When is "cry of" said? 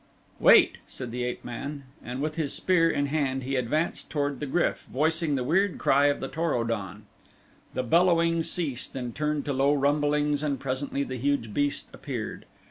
5.77-6.19